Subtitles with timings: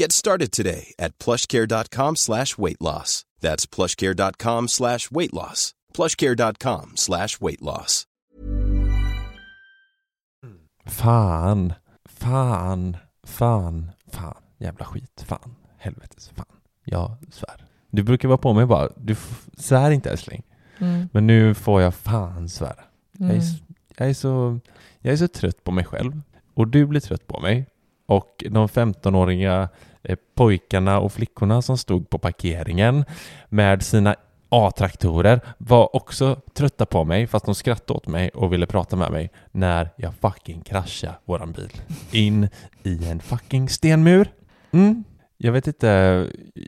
[0.00, 3.24] Get started today at plushcare.com slash weight loss.
[3.40, 5.74] That's plushcare.com slash weight loss.
[5.94, 8.04] plushcare.com slash weight loss.
[10.86, 11.74] Fan,
[12.04, 12.96] fan,
[13.26, 16.56] fan, fan, jävla skit, fan, helvetes fan.
[16.84, 17.64] Jag svär.
[17.90, 19.16] Du brukar vara på mig bara, du
[19.56, 20.42] svär inte älskling.
[20.78, 21.08] Mm.
[21.12, 22.84] Men nu får jag fan svära.
[23.18, 23.44] Jag, är, Mm.
[23.96, 24.60] jag, är så,
[25.00, 26.20] jag är så trött på mig själv.
[26.54, 27.66] Och du blir trött på mig.
[28.08, 29.68] Och de 15-åriga
[30.02, 33.04] eh, pojkarna och flickorna som stod på parkeringen
[33.48, 34.16] med sina
[34.48, 39.12] A-traktorer var också trötta på mig fast de skrattade åt mig och ville prata med
[39.12, 41.80] mig när jag fucking kraschade våran bil
[42.12, 42.48] in
[42.82, 44.32] i en fucking stenmur.
[44.70, 45.04] Mm.
[45.36, 46.26] Jag vet inte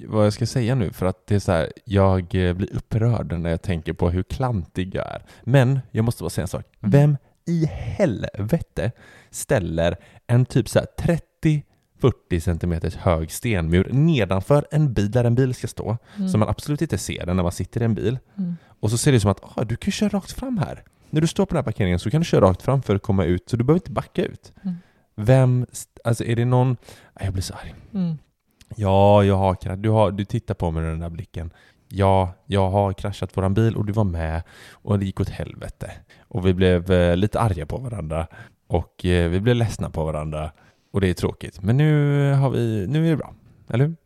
[0.08, 3.32] vad jag ska säga nu för att det är så här, jag eh, blir upprörd
[3.32, 5.22] när jag tänker på hur klantig jag är.
[5.42, 6.66] Men jag måste bara säga en sak.
[6.80, 7.16] Vem
[7.46, 8.92] i helvete
[9.30, 10.86] ställer en typ så här
[12.00, 16.28] 30-40 centimeters hög stenmur nedanför en bil där en bil ska stå Mm.
[16.28, 18.18] så man absolut inte ser den när man sitter i en bil.
[18.38, 18.56] Mm.
[18.80, 20.82] Och så ser det ut som att ah, du kan köra rakt fram här.
[21.10, 23.02] När du står på den här parkeringen så kan du köra rakt fram för att
[23.02, 24.52] komma ut så du behöver inte backa ut.
[24.64, 24.76] Mm.
[25.16, 25.66] Vem,
[26.04, 27.74] alltså är det någon, Nej, jag blir så arg.
[27.94, 28.18] Mm.
[28.76, 31.50] Ja, jag har, kra- du, har, du tittar på mig med den där blicken.
[31.88, 35.90] Ja, jag har kraschat våran bil och du var med och det gick åt helvete.
[36.28, 38.26] Och vi blev eh, lite arga på varandra
[38.66, 40.50] och eh, vi blev ledsna på varandra
[40.90, 41.62] och det är tråkigt.
[41.62, 43.34] Men nu har vi, nu är det bra,
[43.68, 43.96] eller hur?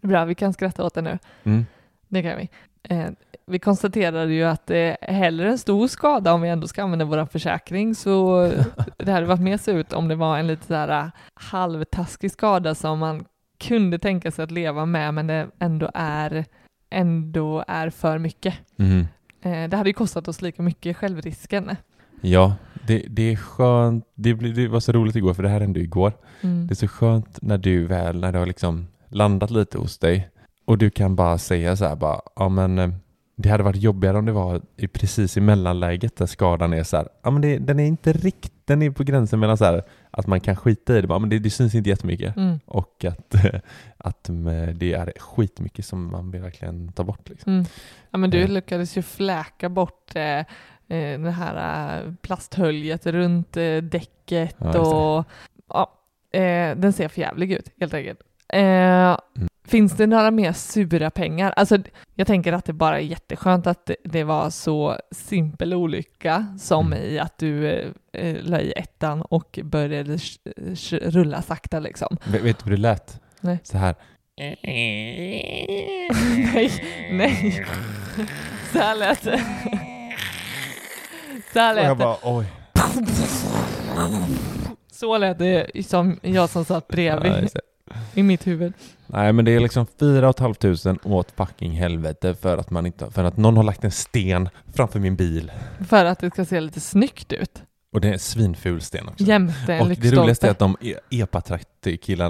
[0.00, 1.18] Bra, vi kan skratta åt det nu.
[1.44, 1.66] Mm.
[2.08, 2.48] Det kan vi.
[2.82, 3.10] Eh,
[3.46, 7.04] vi konstaterade ju att det är hellre en stor skada om vi ändå ska använda
[7.04, 8.46] vår försäkring så
[8.96, 12.30] det hade varit mer så ut om det var en lite så här äh, halvtaskig
[12.30, 13.24] skada som man
[13.58, 16.44] kunde tänka sig att leva med men det ändå är,
[16.90, 18.54] ändå är för mycket.
[18.76, 19.06] Mhm.
[19.42, 21.76] Eh, det hade ju kostat oss lika mycket självrisken.
[22.20, 22.54] Ja,
[22.86, 24.04] det, det är skönt.
[24.14, 26.12] Det, det var så roligt igår för det här hände igår.
[26.40, 26.66] Mm.
[26.66, 30.28] Det är så skönt när du väl, när det har liksom landat lite hos dig
[30.64, 32.90] och du kan bara säga så här bara, ja men eh,
[33.36, 36.96] det hade varit jobbigare om det var i, precis i mellanläget där skadan är så
[36.96, 39.82] här, ja men det, den är inte riktigt, den är på gränsen mellan så här
[40.10, 42.60] att man kan skita i det, bara, men det, det syns inte jättemycket Mm.
[42.66, 43.34] och att,
[43.98, 44.30] att
[44.74, 47.52] det är skitmycket som man vill verkligen ta bort liksom.
[47.52, 47.64] Mm.
[48.10, 48.48] Ja, men du Eh.
[48.48, 50.44] lyckades ju fläka bort eh,
[50.98, 55.24] det här eh, plasthöljet runt eh, däcket Ja, och
[55.68, 55.92] ja,
[56.38, 58.20] eh, den ser för jävlig ut helt enkelt.
[58.48, 59.18] Eh,
[59.64, 61.52] Finns det några mer sura pengar?
[61.56, 61.78] Alltså,
[62.14, 67.04] jag tänker att det bara är jätteskönt att det, var så simpel olycka som Mm.
[67.04, 70.18] i att du eh, eh, la i ettan och började
[71.02, 72.16] rulla sakta liksom.
[72.24, 73.20] Vet, vet du hur det lät?
[73.40, 73.58] Nej.
[73.62, 73.94] Så här.
[76.54, 76.70] nej,
[77.12, 77.66] nej.
[78.72, 79.40] Så här lät det.
[81.52, 82.46] Så här Och lät jag bara oj.
[84.92, 87.60] Så lät det som jag som satt bredvid Ja,
[88.14, 88.72] i mitt huvud.
[89.06, 93.24] Nej men det är liksom 4 500 åt fucking helvete för att man inte, för
[93.24, 95.52] att någon har lagt en sten framför min bil.
[95.88, 97.62] För att det ska se lite snyggt ut.
[97.92, 99.24] Och det är en svinful sten också.
[99.24, 100.94] Jämte en och det roligaste är att de e-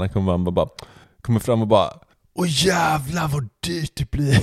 [0.08, 0.68] kommer, fram och bara,
[1.22, 1.90] kommer fram och bara
[2.40, 4.38] Åh jävlar vad dyrt det blir!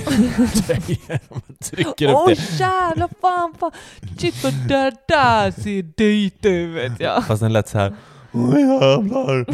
[1.34, 2.60] Man trycker upp Åh det.
[2.60, 3.72] jävlar fan fan!
[4.18, 7.26] Shit vad det där ser dyrt ut vet jag.
[7.26, 7.96] Fast den lät så här.
[8.32, 9.46] Åh jävlar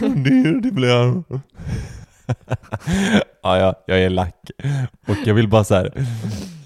[0.00, 1.22] vad dyrt det blir.
[3.42, 4.50] ja, ja, jag är lack.
[5.08, 6.06] Och jag vill bara så här.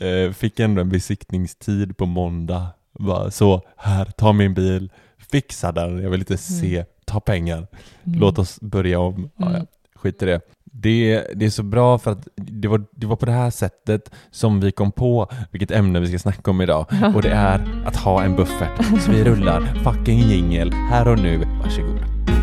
[0.07, 2.67] Eh, fick ändå en besiktningstid på måndag
[2.99, 4.91] Bara så, här, ta min bil,
[5.31, 7.67] fixa den, jag vill inte se, ta pengar,
[8.05, 8.21] Mm.
[8.21, 9.31] låt oss börja om.
[9.37, 9.61] Ja, Mm.
[9.61, 9.67] ja,
[10.01, 10.41] skit i det.
[10.71, 14.11] Det, det är så bra för att det var, det var på det här sättet
[14.31, 16.87] som vi kom på vilket ämne vi ska snacka om idag.
[17.15, 19.03] Och det är att ha en buffert.
[19.05, 21.39] Så vi rullar fucking jingel här och nu.
[21.63, 22.40] Varsågod.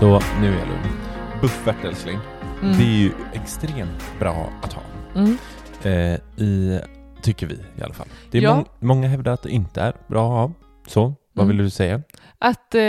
[0.00, 0.80] Så nu är jag lugn.
[1.40, 2.18] Buffert älskling.
[2.62, 2.76] Mm.
[2.78, 4.82] Det är ju extremt bra att ha.
[5.14, 5.36] Mm.
[5.82, 6.80] Eh, i,
[7.22, 8.06] tycker vi i alla fall.
[8.30, 8.54] Det är Ja.
[8.54, 10.52] mång, många hävdar att det inte är bra att ha.
[10.86, 11.56] Så, vad Mm.
[11.56, 12.02] vill du säga?
[12.38, 12.80] Att eh,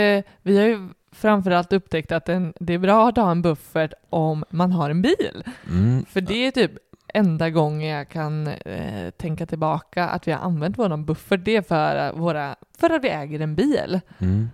[0.42, 4.44] vi har ju framförallt upptäckt att en, det är bra att ha en buffert om
[4.50, 5.44] man har en bil.
[5.70, 6.04] Mm.
[6.04, 6.72] För det är typ
[7.14, 11.40] enda gången jag kan eh, tänka tillbaka att vi har använt våran buffert.
[11.44, 14.00] Det är för, eh, våra, för att vi äger en bil.
[14.18, 14.48] Mm.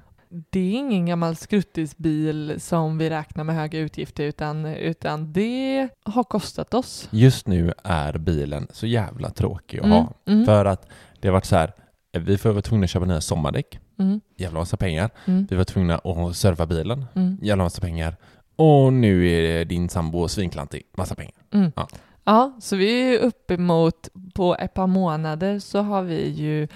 [0.51, 6.25] Det är ingen gammal skruttisbil som vi räknar med höga utgifter utan, utan det har
[6.25, 7.09] kostat oss.
[7.11, 10.13] Just nu är bilen så jävla tråkig att Mm, ha.
[10.27, 10.89] mm, För att
[11.21, 11.73] det har varit så här,
[12.13, 15.11] vi vara tvungna att köpa nya sommardäck, mm, jävla massa pengar.
[15.27, 18.17] mm, Vi var tvungna att serva bilen, mm, jävla massa pengar.
[18.57, 21.35] Och nu är din sambo svinklantig, massa pengar.
[21.51, 21.73] mm.
[21.77, 21.89] Ja.
[22.25, 26.69] Ja, så vi är uppemot, på ett par månader så har vi ju,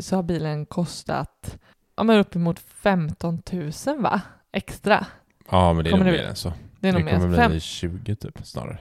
[0.00, 1.58] så har bilen kostat,
[1.96, 4.20] ja men uppemot 15 000 va?
[4.52, 5.06] Extra.
[5.50, 6.28] Ja, men det är Kommer nog det mer bli?
[6.30, 6.52] än så.
[6.80, 7.36] Det är nog kommer mer.
[7.36, 8.78] Fem, bli 20 typ snarare.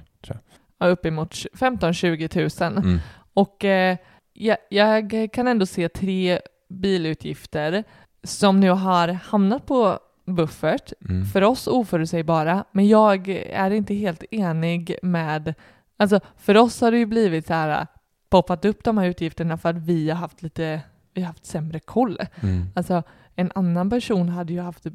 [0.78, 2.78] ja, uppemot 15-20 000.
[2.78, 3.00] Mm.
[3.34, 3.98] Och eh,
[4.34, 6.40] jag, jag kan ändå se tre
[6.70, 7.84] bilutgifter
[8.24, 10.94] som nu har hamnat på buffert.
[11.10, 11.26] Mm.
[11.26, 15.54] För oss oförutsägbara, men jag är inte helt enig med...
[15.98, 17.88] Alltså, för oss har det ju blivit så här
[18.30, 20.82] poppat upp de här utgifterna för att vi har haft lite...
[21.14, 22.18] Vi har haft sämre koll.
[22.42, 22.66] Mm.
[22.76, 23.04] Alltså,
[23.36, 24.86] en annan person hade ju haft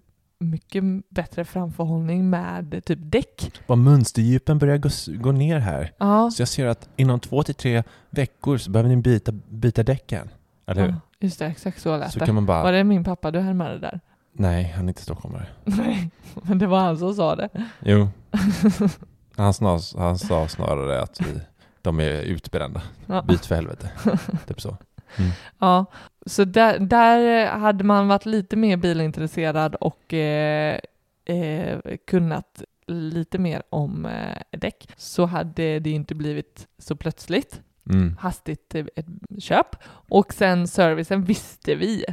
[0.41, 3.53] mycket bättre framförhållning med typ däck.
[3.67, 4.89] Vad mönsterdjupen börjar gå,
[5.23, 5.93] gå ner här.
[5.99, 9.83] Ja, Så jag ser att inom två till tre veckor så behöver ni byta, byta
[9.83, 10.29] däcken.
[10.67, 10.89] Eller hur?
[10.89, 12.27] ja just det, exakt så lät Så det.
[12.27, 14.01] kan man bara, Var det min pappa du härmade där?
[14.33, 15.47] nej han är inte stockholmare.
[15.65, 16.11] Nej,
[16.43, 17.49] men det var han som sa det.
[17.85, 18.09] Jo,
[19.37, 21.41] han, snar, han sa snarare att vi,
[21.83, 22.83] de är utbrända.
[23.07, 23.23] Ja.
[23.23, 23.91] Byt för helvete.
[24.47, 24.77] typ så.
[25.59, 25.87] Ja,
[26.27, 30.79] så där, där hade man varit lite mer bilintresserad och eh,
[31.25, 37.61] eh, kunnat lite mer om eh, däck så hade det inte blivit så plötsligt
[37.91, 38.17] Mm.
[38.21, 39.07] hastigt eh, ett
[39.39, 39.77] köp.
[39.91, 42.05] Och sen servicen visste vi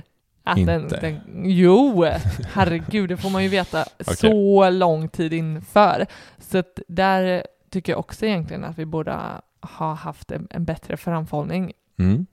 [0.43, 0.99] att den, Inte.
[0.99, 1.19] den...
[1.45, 2.05] Jo,
[2.53, 3.85] herregud, det får man ju veta
[4.17, 6.05] så lång tid inför.
[6.37, 9.19] Så att där tycker jag också egentligen att vi borde
[9.61, 12.25] ha haft en, en bättre framförhållning Mm.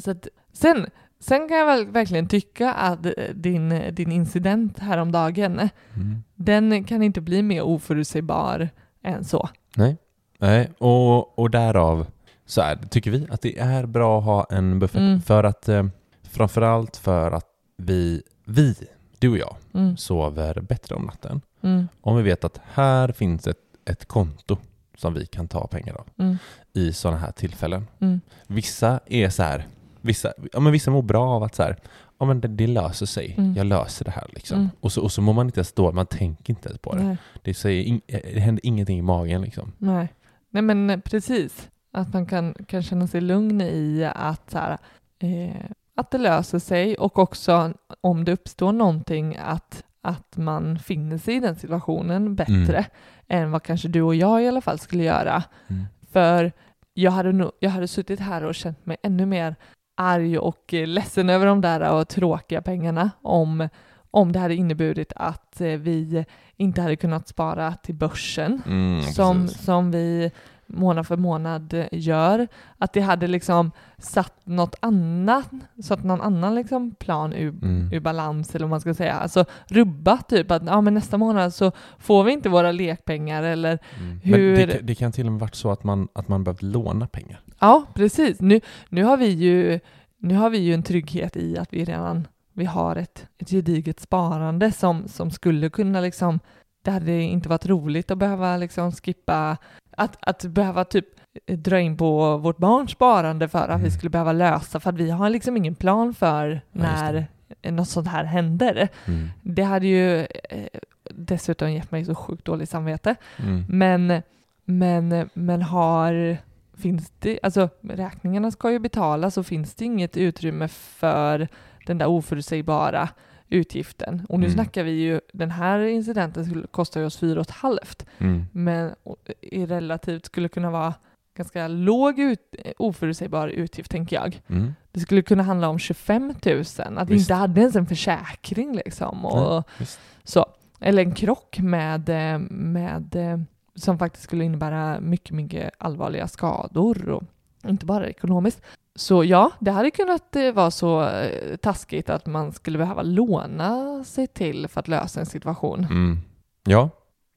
[0.00, 0.86] Så att, sen,
[1.20, 6.24] sen kan jag väl verkligen tycka att eh, din, din incident häromdagen, Mm.
[6.34, 8.68] den kan inte bli mer oförutsägbar
[9.02, 9.48] än så.
[9.76, 9.96] Nej,
[10.38, 10.70] nej.
[10.78, 12.06] Och, och därav
[12.46, 15.00] så är, tycker vi att det är bra att ha en buffert.
[15.00, 15.20] Mm.
[15.22, 15.86] För att, eh,
[16.22, 17.46] framförallt för att
[17.76, 18.74] vi, vi,
[19.18, 21.40] du och jag, Mm, sover bättre om natten.
[21.62, 24.56] mm, Om vi vet att här finns ett, ett konto
[24.96, 26.36] som vi kan ta pengar av mm,
[26.72, 27.86] i sådana här tillfällen.
[28.00, 29.66] mm, Vissa är så här,
[30.00, 31.76] vissa, ja, men vissa mår bra av att så här,
[32.18, 33.54] ja men det, det löser sig, Mm.
[33.54, 34.56] jag löser det här liksom.
[34.58, 34.68] Mm.
[34.80, 37.02] Och, så, och så mår man inte ens då, man tänker inte ens på det.
[37.02, 39.72] nej, Det, säger in, det händer ingenting i magen liksom.
[39.78, 40.08] nej.
[40.50, 41.68] nej, men eh, precis.
[41.92, 44.78] Att man kan, kan känna sig lugn i att, så här,
[45.18, 45.64] eh,
[45.96, 51.34] att det löser sig och också om det uppstår någonting att, att man finner sig
[51.36, 52.84] i den situationen bättre
[53.28, 55.42] än vad kanske du och jag i alla fall skulle göra.
[55.68, 55.84] Mm.
[56.12, 56.52] För
[56.94, 59.56] jag hade, nog, jag hade suttit här och känt mig ännu mer
[60.00, 63.68] arg och eh, ledsen över de där och tråkiga pengarna om,
[64.10, 66.24] om det hade inneburit att eh, vi
[66.56, 69.64] inte hade kunnat spara till börsen Mm, som, precis.
[69.64, 70.30] som vi
[70.70, 72.48] månad för månad eh, gör.
[72.78, 75.50] Att det hade liksom satt något annat,
[75.82, 77.92] satt någon annan liksom plan ur, Mm.
[77.92, 79.14] ur balans eller vad man ska säga.
[79.14, 83.78] Alltså rubbat typ att ja, men nästa månad så får vi inte våra lekpengar eller
[84.00, 84.20] Mm.
[84.22, 86.62] hur- Men det, det kan till och med varit så att man, att man behövt
[86.62, 87.40] låna pengar.
[87.58, 88.40] Ja, precis.
[88.40, 89.80] Nu, nu, har vi ju,
[90.18, 94.00] nu har vi ju en trygghet i att vi redan vi har ett, ett gediget
[94.00, 96.40] sparande som, som skulle kunna liksom
[96.82, 99.56] det hade inte varit roligt att behöva liksom skippa
[99.90, 101.06] att, att behöva typ
[101.46, 103.82] dra in på vårt barns sparande för att Mm.
[103.82, 107.26] vi skulle behöva lösa för att vi har liksom ingen plan för Ja, när
[107.70, 108.88] något sånt här händer.
[109.06, 109.28] Mm.
[109.42, 110.66] Det hade ju eh,
[111.10, 113.14] dessutom gett mig så sjukt dåligt samvete.
[113.38, 113.64] Mm.
[113.68, 114.22] Men,
[114.64, 116.36] men, men har,
[116.78, 121.48] finns det, alltså räkningarna ska ju betalas och finns det inget utrymme för
[121.86, 123.08] den där oförutsägbara
[123.48, 124.26] utgiften.
[124.28, 124.54] Och nu Mm.
[124.54, 128.44] snackar vi ju, den här incidenten kostar ju oss fyra och ett halvt, Mm.
[128.52, 128.94] men
[129.40, 130.94] i relativt skulle kunna vara
[131.36, 134.40] ganska låg ut, oförutsägbar utgift tänker jag.
[134.48, 134.74] Mm.
[134.92, 136.64] Det skulle kunna handla om 25 000,
[136.98, 139.24] att vi inte hade ens en försäkring liksom.
[139.24, 140.00] Och visst.
[140.24, 140.46] så.
[140.80, 143.38] Eller en krock med, eh, med, eh,
[143.80, 147.22] som faktiskt skulle innebära mycket, mycket allvarliga skador och
[147.68, 148.62] inte bara ekonomiskt.
[148.94, 154.04] Så ja, det hade kunnat eh, vara så eh, taskigt att man skulle behöva låna
[154.04, 155.84] sig till för att lösa en situation.
[155.84, 156.18] Mm.
[156.64, 156.82] Ja,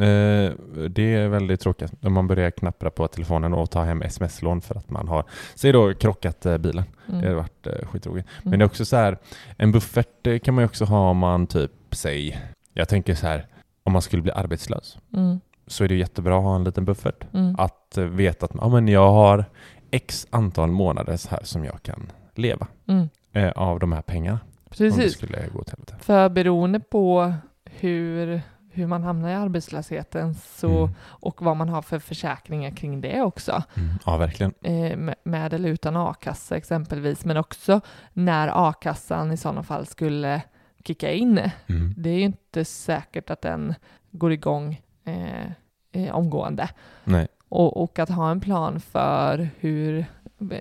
[0.06, 0.52] eh,
[0.90, 4.76] det är väldigt tråkigt när man börjar knappra på telefonen och ta hem sms-lån för
[4.76, 6.84] att man har, säg då krockat bilen.
[7.06, 7.36] Det har Mm.
[7.36, 8.28] varit skittråkigt.
[8.44, 8.60] Men Mm.
[8.60, 9.18] det är också så här,
[9.58, 12.42] en buffert kan man ju också ha om man typ, säg,
[12.74, 13.46] jag tänker så här,
[13.84, 15.40] om man skulle bli arbetslös Mm.
[15.72, 17.34] Så är det jättebra att ha en liten buffert.
[17.34, 17.56] Mm.
[17.58, 19.46] Att eh, veta att ja, men jag har
[19.92, 23.10] x antal månader så här som jag kan leva Mm.
[23.34, 24.40] eh, av de här pengarna.
[24.70, 25.14] Precis.
[25.14, 25.78] skulle gå till.
[26.00, 27.34] För beroende på
[27.66, 30.96] hur, hur man hamnar i arbetslösheten så, Mm.
[31.04, 33.90] och vad man har för försäkringar kring det också, Mm.
[34.06, 34.54] Ja, verkligen.
[34.64, 37.82] eh, med- med eller utan a-kassa exempelvis, men också
[38.14, 40.42] när a-kassan i sådana fall skulle
[40.86, 41.38] kicka in.
[41.68, 41.94] Mm.
[41.98, 43.74] Det är ju inte säkert att den
[44.12, 45.46] går igång eh,
[45.92, 46.70] eh, omgående.
[47.04, 47.28] Nej.
[47.50, 50.06] Och, och att ha en plan för hur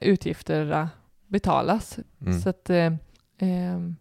[0.02, 0.90] utgifterna
[1.26, 1.98] betalas.
[2.20, 2.40] Mm.
[2.40, 2.92] Så att, eh,
[3.38, 3.96] ehm,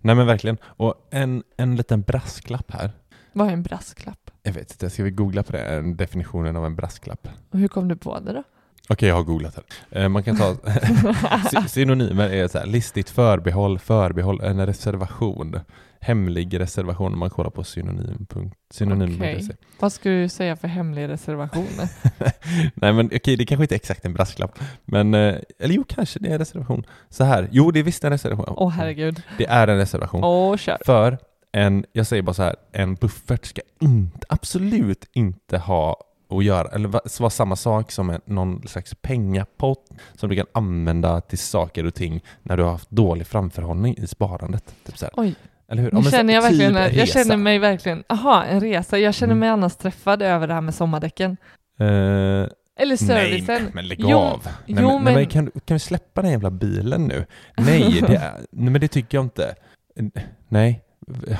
[0.00, 0.56] Nej men verkligen.
[0.64, 2.90] Och en, en liten brasklapp här.
[3.32, 4.30] vad är en brasklapp?
[4.42, 5.60] Jag vet inte, ska vi googla på det?
[5.60, 7.28] En Definitionen av en brasklapp.
[7.50, 8.42] Och hur kom du på det då?
[8.88, 9.58] Okej, jag har googlat
[9.90, 10.02] det.
[10.02, 10.54] Eh, Man kan ta
[11.50, 15.60] sy- synonymer är så här, listigt förbehåll, förbehåll, en reservation.
[16.06, 18.26] Hemlig reservation om man kollar på synonym.
[18.70, 19.48] synonym Okej.
[19.80, 21.66] Vad ska du säga för hemlig reservation?
[22.74, 24.58] Nej men okej, det kanske inte är exakt en brasklapp.
[24.84, 26.84] Men, eh, eller jo kanske det är en reservation.
[27.08, 28.54] Så här, jo det är visst en reservation.
[28.58, 29.22] Åh herregud.
[29.38, 30.24] Det är en reservation.
[30.24, 30.78] Åh, kör.
[30.86, 31.18] För
[31.52, 35.96] en, jag säger bara så här, en buffert ska inte, absolut inte ha
[36.30, 40.46] att göra, eller va- vara samma sak som en, någon slags pengapott som du kan
[40.52, 44.74] använda till saker och ting när du har haft dålig framförhållning i sparandet.
[44.86, 45.14] Typ så här.
[45.16, 45.34] Oj,
[45.68, 45.90] Eller hur?
[45.92, 48.98] Ja, nu så- känner jag typ verkligen, jag känner mig verkligen, aha, en resa.
[48.98, 49.40] Jag känner Mm.
[49.40, 51.36] mig annars träffad över det här med sommardäcken.
[51.80, 53.62] Eh, Eller nej, servicen.
[53.62, 54.40] men, men lägg Jo, av.
[54.44, 57.26] Nej, jo, men, nej, men- men kan, kan vi släppa den jävla bilen nu?
[57.56, 59.54] Nej, det, nej men det tycker jag inte.
[60.48, 60.82] Nej,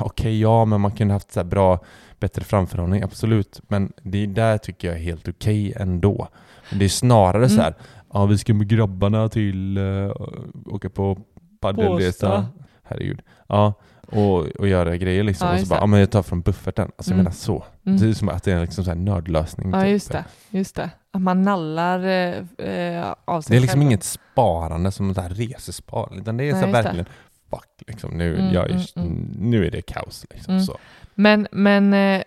[0.01, 1.79] okej ja, men man kunde haft så här bra,
[2.21, 3.61] bättre framförhållning, absolut.
[3.69, 6.29] Men det där tycker jag är helt okej ändå.
[6.71, 7.65] Men det är snarare så Mm.
[7.65, 7.75] här,
[8.13, 10.13] ja vi ska med grabbarna till, uh,
[10.67, 11.19] åka på
[11.61, 12.29] paddelresa.
[12.29, 12.47] Båstad.
[12.83, 13.23] Herregud.
[13.49, 13.75] Ja,
[14.07, 15.49] och, och göra grejer liksom.
[15.49, 15.83] Ja, och så bara, det.
[15.83, 16.85] ja men jag tar från bufferten.
[16.97, 17.25] Alltså jag Mm.
[17.25, 17.65] menar så.
[17.87, 17.99] Mm.
[17.99, 19.71] Det är som att det är liksom så här nödlösning.
[19.73, 19.91] Ja, typ.
[19.91, 20.25] just det.
[20.51, 20.91] Just det.
[21.11, 23.89] Att man nallar eh, eh, av sig Det är liksom själv.
[23.91, 26.83] inget sparande som här resesparande, utan det är Nej, så här just det.
[26.83, 27.07] verkligen
[27.51, 29.29] fuck liksom, nu, Mm, jag, är- mm, mm.
[29.39, 30.55] nu är det kaos liksom.
[30.55, 30.65] Mm.
[30.67, 30.79] Så.
[31.15, 32.23] Men, men eh,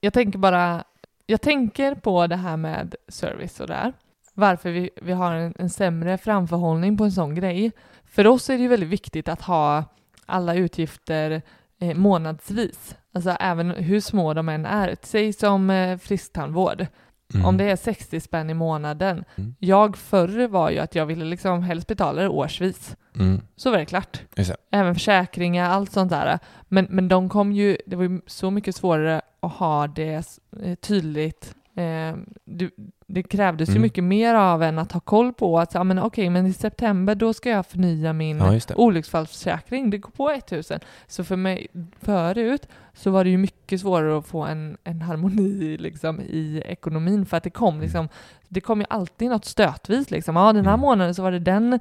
[0.00, 0.84] jag tänker bara,
[1.26, 3.92] jag tänker på det här med service och där.
[4.34, 7.72] Varför vi, vi har en, en sämre framförhållning på en sån grej.
[8.04, 9.84] För oss är det ju väldigt viktigt att ha
[10.26, 11.42] alla utgifter
[11.80, 12.96] eh, månadsvis.
[13.14, 14.96] Alltså även hur små de än är.
[15.02, 16.86] Säg som eh, frisktandvård.
[17.34, 17.46] Mm.
[17.46, 19.24] Om det är 60 spänn i månaden.
[19.34, 19.54] Mm.
[19.58, 22.96] Jag förr var ju att jag ville liksom helst betala det årsvis.
[23.16, 23.40] Mm.
[23.56, 24.20] Så var det klart.
[24.34, 24.56] Det.
[24.70, 26.38] Även försäkringar, allt sånt där.
[26.68, 30.74] Men, men de kom ju, det var ju så mycket svårare att ha det eh,
[30.74, 31.54] tydligt.
[31.76, 32.70] Eh, du,
[33.06, 33.82] det krävdes ju Mm.
[33.82, 37.14] mycket mer av en att ha koll på att, ja men okej, men i september
[37.14, 40.80] då ska jag förnya min Ja, olycksfallsförsäkring, det går på 1000.
[41.06, 41.66] Så för mig
[42.00, 47.26] förut så var det ju mycket svårare att få en, en harmoni liksom, i ekonomin
[47.26, 48.08] för att det kom liksom,
[48.48, 50.36] det kom ju alltid något stötvis liksom.
[50.36, 50.80] Ja, den här Mm.
[50.80, 51.80] månaden så var det den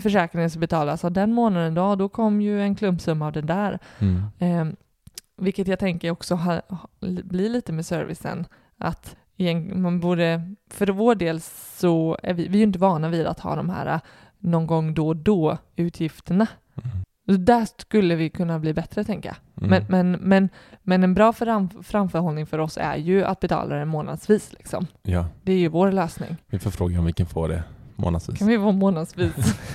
[0.00, 3.78] försäkringen som betalas och den månaden då, då kom ju en klumpsumma av det där.
[4.38, 4.66] Eh,
[5.36, 6.60] vilket jag tänker också ha,
[7.00, 8.46] blir lite med servicen,
[8.80, 9.16] att
[9.74, 11.40] man borde, för vår del
[11.76, 14.00] så är vi, vi är ju inte vana vid att ha de här eh,
[14.38, 16.46] någon gång då och då utgifterna.
[16.82, 17.44] Mm.
[17.44, 19.64] Där skulle vi kunna bli bättre, tänker jag.
[19.64, 19.70] Mm.
[19.70, 20.48] Men, men, men,
[20.82, 24.52] men en bra fram, framförhållning för oss är ju att betala det månadsvis.
[24.52, 24.86] Liksom.
[25.02, 26.36] Ja, Det är ju vår lösning.
[26.46, 27.62] vi får fråga om vi kan få det
[27.96, 28.38] månadsvis.
[28.38, 29.34] Kan vi få månadsvis?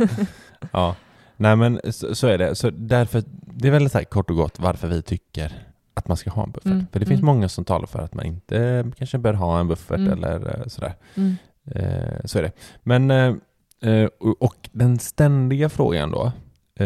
[0.72, 0.96] Ja,
[1.38, 2.56] nej men så, så är det.
[2.56, 5.52] Så därför, det är väldigt så kort och gott varför vi tycker
[5.96, 6.72] att man ska ha en buffert.
[6.72, 7.36] Mm, För det finns mm.
[7.36, 10.12] många som talar för att man inte kanske bör ha en buffert Mm.
[10.14, 10.94] eller eh, sådär.
[11.16, 11.36] Mm.
[11.72, 12.52] Eh, så är det.
[12.84, 13.36] Men, eh,
[13.82, 14.10] eh,
[14.40, 16.32] och, den ständiga frågan då,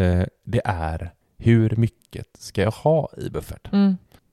[0.00, 3.68] eh, det är hur mycket ska jag ha i buffert?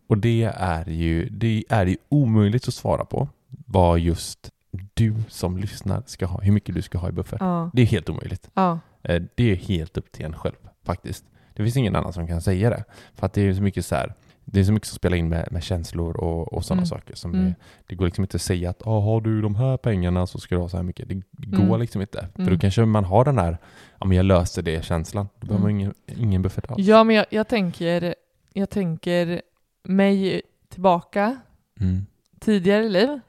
[0.10, 4.52] Och det är ju, det är ju omöjligt att svara på vad just
[4.94, 7.42] du som lyssnar ska ha, hur mycket du ska ha i buffert.
[7.42, 7.70] Ja.
[7.74, 8.50] Det är helt omöjligt.
[8.54, 8.80] Ja.
[9.04, 10.56] Eh, Det är helt upp till en själv
[10.86, 11.26] faktiskt.
[11.54, 12.84] Det finns ingen annan som kan säga det.
[13.16, 14.14] För att det är så mycket så här,
[14.50, 16.88] det är så mycket som spelar in med, med känslor och, och sådana Mm.
[16.88, 17.16] saker.
[17.16, 17.46] Som Mm.
[17.48, 17.56] är,
[17.88, 20.56] det går liksom inte att säga att ah, har du de här pengarna så ska
[20.56, 21.08] du ha så här mycket.
[21.10, 21.16] Det
[21.48, 21.80] går Mm.
[21.80, 22.28] liksom inte.
[22.36, 22.54] För Mm.
[22.54, 23.58] då kanske man har den här,
[24.00, 25.28] ja men jag löser det känslan.
[25.40, 25.80] Då behöver man Mm.
[25.80, 25.94] ingen,
[26.28, 26.80] ingen buffert alls.
[26.88, 28.16] Ja, men jag, jag tänker,
[28.54, 29.42] jag tänker
[29.84, 31.38] mig tillbaka
[31.80, 32.06] Mm.
[32.40, 33.20] tidigare liv.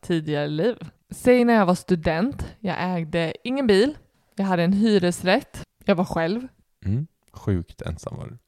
[0.00, 0.76] Tidigare liv.
[1.10, 2.46] Säg när jag var student.
[2.60, 3.94] Jag ägde ingen bil.
[4.36, 5.64] Jag hade en hyresrätt.
[5.84, 6.48] Jag var själv.
[6.84, 7.06] Mm.
[7.32, 8.38] Sjukt ensam var du.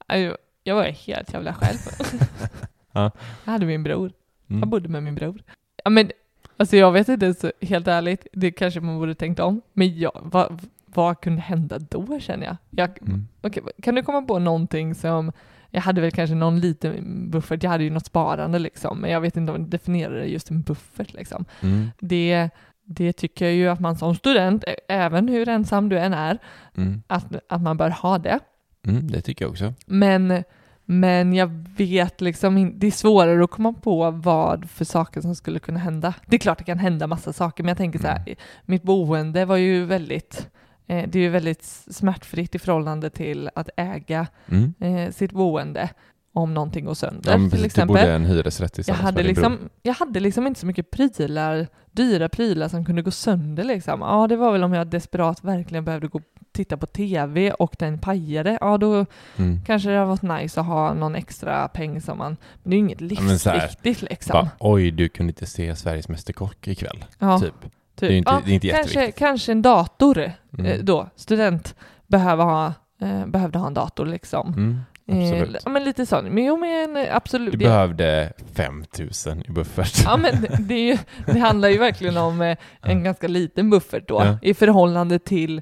[0.63, 1.77] Jag var helt jävla själv.
[2.93, 3.11] Ja.
[3.45, 4.11] Jag hade min bror.
[4.47, 4.69] Jag Mm.
[4.69, 5.43] bodde med min bror.
[5.83, 6.11] Ja, men
[6.57, 9.61] alltså jag vet inte, så helt ärligt, det kanske man borde tänkt om.
[9.73, 12.57] Men jag, vad, vad kunde hända då känner jag?
[12.69, 13.27] jag Mm.
[13.41, 15.31] okej, kan du komma på någonting som,
[15.69, 19.21] jag hade väl kanske någon liten buffert, jag hade ju något sparande liksom, men jag
[19.21, 21.45] vet inte om det definierar just en buffert liksom.
[21.61, 21.87] Mm.
[21.99, 22.49] Det,
[22.85, 26.37] det tycker jag ju att man som student, även hur ensam du än är,
[26.77, 27.01] Mm.
[27.07, 28.39] att, att man bör ha det.
[28.87, 29.07] Mm.
[29.11, 29.73] Det tycker jag också.
[29.85, 30.43] Men,
[30.85, 31.47] men jag
[31.77, 36.13] vet liksom det är svårare att komma på vad för saker som skulle kunna hända.
[36.27, 38.35] Det är klart det kan hända massa saker, men jag tänker så här, Mm.
[38.65, 40.47] mitt boende var ju väldigt,
[40.87, 44.73] eh, det är ju väldigt smärtfritt i förhållande till att äga Mm.
[44.79, 45.89] eh, sitt boende
[46.33, 47.87] om någonting går sönder Ja, till du exempel.
[47.87, 49.23] bodde i en hyresrätt Jag hade, bror.
[49.27, 54.01] liksom, jag hade liksom inte så mycket prylar, dyra prylar som kunde gå sönder liksom.
[54.01, 56.21] Ja, det var väl om jag desperat verkligen behövde gå
[56.53, 58.57] titta på TV och den pajade.
[58.61, 59.05] Ja, då
[59.37, 59.59] Mm.
[59.65, 62.37] kanske det hade varit nice att ha någon extra peng som man...
[62.63, 64.33] Men det är ju inget livsviktigt liksom.
[64.33, 67.05] Bara, Oj, du kunde inte se Sveriges Mästerkock ikväll.
[67.19, 67.61] ja, Typ.
[67.61, 67.71] typ.
[67.95, 70.65] Det är ju inte, ja, det är inte kanske, kanske en dator Mm.
[70.65, 71.09] eh, då.
[71.15, 71.75] Student
[72.07, 74.47] behöver ha, eh, behövde ha en dator liksom.
[74.53, 74.79] Mm.
[75.07, 75.61] Eh, Absolut.
[75.65, 76.25] ja, men lite sån.
[76.25, 77.51] Men jo, men eh, absolut.
[77.51, 80.01] Du behövde 5000 i buffert.
[80.05, 83.03] Ja, men det, ju, det handlar ju verkligen om eh, en Ja.
[83.03, 84.37] ganska liten buffert då, Ja.
[84.41, 85.61] i förhållande till...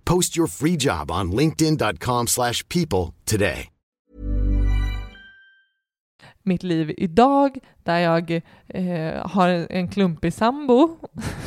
[0.11, 3.67] Post your free job on linkedin.com/people slash people today.
[6.43, 10.97] mitt liv idag där jag eh, har en klumpig sambo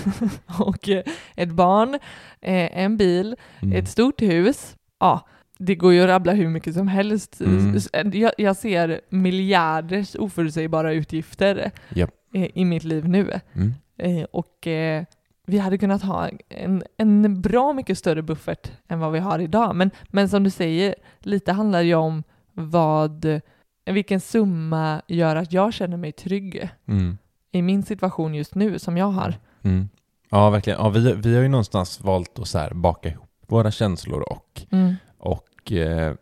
[0.59, 1.03] och eh,
[1.37, 1.95] ett barn,
[2.41, 3.77] eh, en bil, Mm.
[3.79, 4.77] ett stort hus.
[5.01, 7.41] Ja, det går ju att rabbla hur mycket som helst.
[7.41, 7.77] Mm.
[8.13, 12.11] Jag, jag ser miljarders oförutsägbara utgifter Japp.
[12.35, 13.41] eh, i mitt liv nu.
[13.55, 13.75] Mm.
[13.99, 15.05] Eh, och eh,
[15.47, 19.77] vi hade kunnat ha en, en bra mycket större buffert än vad vi har idag.
[19.77, 23.41] Men, men som du säger, lite handlar ju om vad,
[23.87, 27.19] vilken summa gör att jag känner mig trygg Mm.
[27.53, 29.35] i min situation just nu som jag har.
[29.63, 29.89] Mm.
[30.31, 30.79] Ja, verkligen.
[30.79, 34.95] Ja, vi, vi har ju någonstans valt att så baka ihop våra känslor och, Mm.
[35.19, 36.15] och, eh,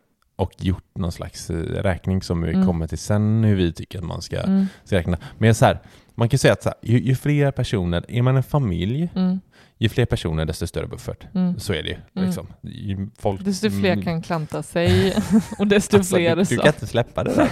[0.42, 2.66] och gjort någon slags eh, räkning som vi Mm.
[2.66, 4.66] kommer till sen hur vi tycker att man ska, Mm.
[4.84, 5.18] ska räkna.
[5.38, 5.80] Men så här,
[6.14, 9.40] man kan säga att här, ju, ju fler personer, är man en familj, Mm.
[9.78, 11.26] ju fler personer desto större buffert.
[11.34, 11.58] Mm.
[11.60, 11.96] Så är det ju.
[12.14, 12.26] Mm.
[12.26, 12.46] Liksom.
[12.62, 14.04] Ju Folk, Desto fler Mm.
[14.04, 15.14] kan klanta sig
[15.58, 16.54] och desto Alltså, fler du, så.
[16.54, 17.50] du kan inte släppa det där.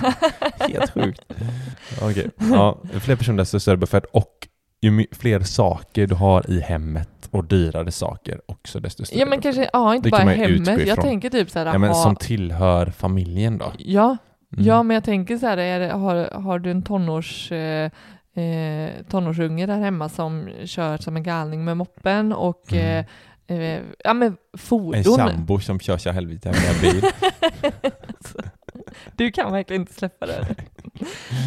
[0.72, 1.20] Helt sjukt.
[2.02, 2.30] Okej.
[2.36, 4.48] Ja, fler personer desto större buffert och
[4.82, 9.40] ju fler saker du har i hemmet och dyrare saker också desto större Ja men
[9.40, 10.86] kanske, ja inte Det bara hemmet.
[10.86, 13.72] Jag tänker typ såhär, ja, men ha, Som tillhör familjen då?
[13.78, 14.16] ja,
[14.52, 14.64] Mm.
[14.66, 17.90] Ja, men jag tänker så här, är det, har, har du en tonårs, eh,
[18.34, 23.04] eh, tonårsunge där hemma som kör som en galning med moppen och Mm.
[23.48, 25.04] eh, eh, ja, men En fordon.
[25.04, 27.02] sambo som kör sig helvete med bil.
[29.16, 30.46] du kan verkligen inte släppa det.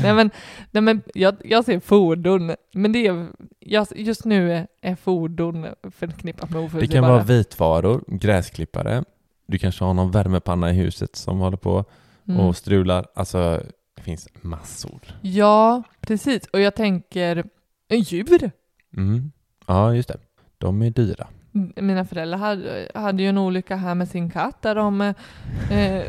[0.03, 0.31] nej men,
[0.71, 3.27] nej, men jag, jag ser fordon, men det är,
[3.59, 7.01] jag, just nu är, fordon förknippat med Det oförutsägbara.
[7.01, 9.03] kan vara vitvaror, gräsklippare,
[9.47, 11.85] du kanske har någon värmepanna i huset som håller på
[12.27, 12.39] Mm.
[12.39, 13.05] och strular.
[13.15, 13.61] Alltså,
[13.95, 14.99] Det finns massor.
[15.21, 16.45] Ja, precis.
[16.53, 17.43] Och jag tänker,
[17.89, 18.51] djur.
[18.97, 19.31] Mm.
[19.67, 20.17] Ja, just det.
[20.57, 21.27] De är dyra.
[21.75, 25.01] Mina föräldrar hade, hade ju en olycka här med sin katt där de...
[25.01, 25.13] Eh,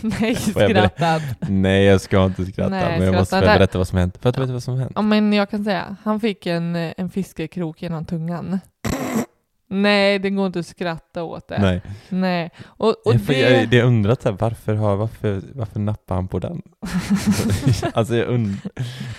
[0.00, 1.22] nej, skrattat.
[1.40, 4.18] Nej, jag ska inte skratta, Nej, men jag måste berätta vad som hänt.
[4.22, 4.92] För att veta vad som hänt.
[4.94, 8.60] Ja, men jag kan säga, han fick en, eh, en fiskekrok genom tungan.
[9.72, 11.58] Nej, det går inte att skratta åt det.
[11.58, 11.82] Nej.
[12.08, 12.50] Nej.
[12.64, 13.38] Och, och jag, det...
[13.38, 16.62] jag, det undrat så här, varför, har, varför, varför nappar han på den?
[17.94, 18.56] alltså jag und...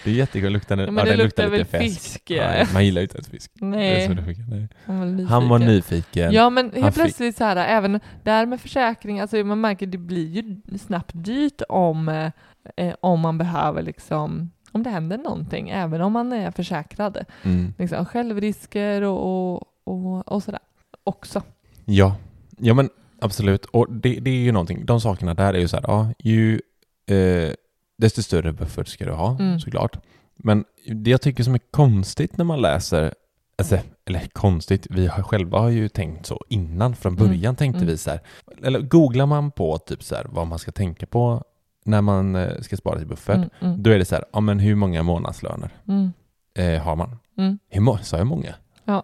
[0.03, 2.01] Det är jättekul, luktar, Ja, ja, men det den luktar luktar lite fäsk.
[2.01, 2.65] fisk, Ja, ja.
[2.73, 3.51] man gillar ju inte ens fisk.
[3.55, 4.49] Nej, funkar.
[4.49, 4.67] Nej.
[4.87, 5.27] han var nyfiken.
[5.27, 6.31] Han var nyfiken.
[6.31, 9.97] Ja, men helt fick- plötsligt så här, även där med försäkring, alltså man märker det
[9.97, 12.31] blir ju snabbt dyrt om, eh,
[12.77, 17.17] eh, om man behöver liksom, om det händer någonting, även om man är försäkrad.
[17.43, 17.73] Mm.
[17.77, 20.59] Liksom självrisker och, och, och, och sådär
[21.03, 21.41] också.
[21.85, 22.15] Ja.
[22.57, 22.89] ja, men
[23.21, 23.65] absolut.
[23.65, 26.61] Och det, det är ju någonting, de sakerna där är ju så här, ja, ju
[27.05, 27.53] eh,
[27.97, 29.59] desto större buffert ska du ha, Mm.
[29.59, 29.97] såklart.
[30.35, 33.13] Men det jag tycker som är konstigt när man läser,
[33.57, 37.27] alltså, eller konstigt, vi har själva har ju tänkt så innan, från Mm.
[37.27, 37.87] början tänkte Mm.
[37.87, 38.19] vi så här,
[38.63, 41.43] eller googlar man på typ så här, vad man ska tänka på
[41.85, 44.39] när man eh, ska spara till buffert, Mm, mm, då är det så här, ja
[44.39, 46.11] men hur många månadslöner mm,
[46.57, 47.17] eh, har man?
[47.37, 47.59] mm.
[47.69, 48.55] Hur sa jag många?
[48.91, 49.03] Ja.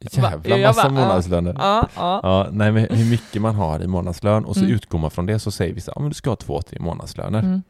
[0.00, 0.30] Ja.
[0.46, 1.54] Jävla massa bara, månadslöner.
[1.58, 2.20] ja, ja.
[2.22, 4.72] Ja, nej, men hur mycket man har i månadslön och så Mm.
[4.74, 6.78] utgår man från det så säger vi så ja, men du ska ha två, tre
[6.80, 7.38] månadslöner.
[7.38, 7.62] Mm.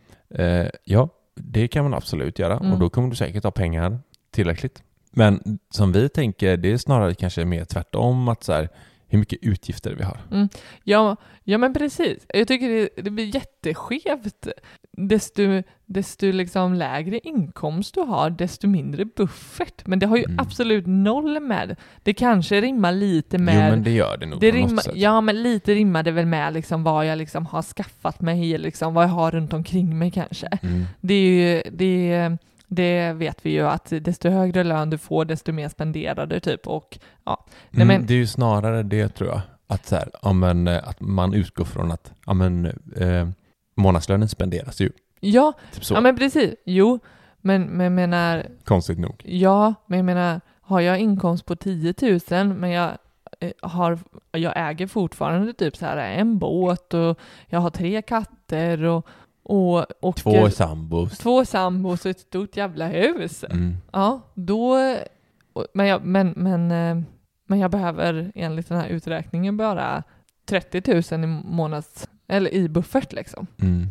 [0.65, 2.73] Eh, ja, det kan man absolut göra Mm.
[2.73, 3.99] och då kommer du säkert ha pengar
[4.31, 4.83] tillräckligt.
[5.11, 8.69] Men som vi tänker, det är snarare kanske mer tvärtom att så här,
[9.09, 10.19] hur mycket utgifter vi har.
[10.85, 12.27] Ja, ja men precis.
[12.35, 14.49] Jag tycker det, det blir jätteskevt.
[14.97, 15.43] Desto,
[15.87, 19.87] desto liksom lägre inkomst du har, desto mindre buffert.
[19.87, 20.39] Men det har ju Mm.
[20.39, 21.77] absolut noll med.
[22.03, 23.55] Det kanske rimmar lite med...
[23.55, 24.97] Jo, men det gör det nog det sätt.
[24.97, 28.95] ja, men lite rimmar det väl med liksom vad jag liksom har skaffat mig, liksom
[28.95, 30.47] vad jag har runt omkring mig kanske.
[30.63, 30.85] Mm.
[31.01, 32.37] Det, är ju, det,
[32.75, 36.67] det vet vi ju att desto högre lön du får, desto mer spenderar du typ.
[36.67, 37.47] Och, ja.
[37.71, 39.41] Nej, Mm, men, Det är ju snarare det tror jag.
[39.67, 43.29] Att, så här, ja, men, eh, att man utgår från att ja, men, eh,
[43.77, 44.91] månadslönen spenderas ju.
[45.21, 46.55] ja, Typ ja, men precis.
[46.65, 46.99] Jo,
[47.41, 49.23] men, men menar, Konstigt nog.
[49.25, 51.95] Ja, men jag menar, har jag inkomst på 10
[52.31, 52.91] 000 men jag,
[53.41, 53.99] eh, har,
[54.33, 59.07] jag äger fortfarande typ så här en båt och jag har tre katter och,
[59.45, 61.19] och, och Två sambos.
[61.19, 63.45] två sambos och ett stort jävla hus.
[63.45, 63.77] Mm.
[63.93, 64.79] Ja, då...
[65.75, 67.05] Men jag, men, men, eh,
[67.47, 70.03] men jag behöver enligt den här uträkningen bara
[70.47, 72.09] 30 000 i månads...
[72.27, 73.47] Eller i buffert liksom.
[73.61, 73.87] Mm.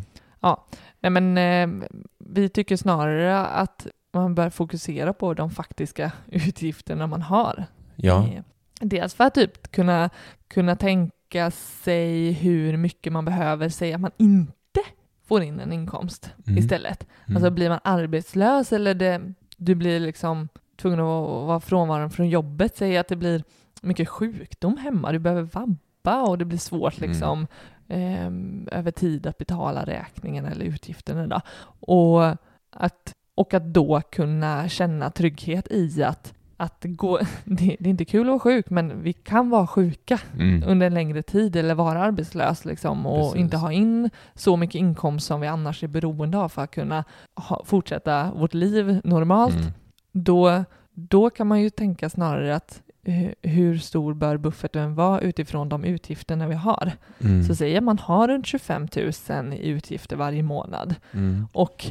[1.00, 1.86] Nej, men eh,
[2.18, 7.64] vi tycker snarare att man bör fokusera på de faktiska utgifterna man har.
[7.96, 8.28] Ja.
[8.28, 8.42] Eh,
[8.80, 10.10] Dels för att typ kunna,
[10.48, 14.52] kunna tänka sig hur mycket man behöver säga att man inte
[15.26, 16.58] får in en inkomst Mm.
[16.58, 17.06] istället.
[17.26, 17.36] Mm.
[17.36, 19.20] Alltså blir man arbetslös eller det,
[19.56, 23.44] du blir liksom tvungen att vara frånvarande från jobbet, säg att det blir
[23.82, 27.10] mycket sjukdom hemma, du behöver vabba och det blir svårt Mm.
[27.10, 27.46] liksom
[27.88, 31.26] ehm, över tid att betala räkningen eller utgifterna.
[31.26, 31.40] Då.
[31.94, 32.36] Och,
[32.70, 36.34] att, och att då kunna känna trygghet i att,
[36.64, 40.18] att går, det, det är inte kul att vara sjuk, men vi kan vara sjuka
[40.38, 40.62] Mm.
[40.66, 43.40] under en längre tid eller vara arbetslös liksom, och Precis.
[43.40, 47.04] inte ha in så mycket inkomst som vi annars är beroende av för att kunna
[47.34, 49.66] ha, fortsätta vårt liv normalt, Mm.
[50.12, 55.68] då, då kan man ju tänka snarare att eh, hur stor bör bufferten vara utifrån
[55.68, 56.92] de utgifterna vi har.
[57.20, 57.42] Mm.
[57.44, 58.88] Så säger man har runt 25
[59.28, 61.46] 000 i utgifter varje månad Mm.
[61.52, 61.86] och